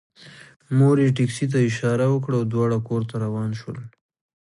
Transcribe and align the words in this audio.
مور 0.77 0.97
یې 1.03 1.09
ټکسي 1.17 1.45
ته 1.51 1.59
اشاره 1.69 2.05
وکړه 2.09 2.35
او 2.39 2.45
دواړه 2.53 2.77
کور 2.87 3.01
ته 3.09 3.15
روان 3.25 3.49
شول 3.59 3.77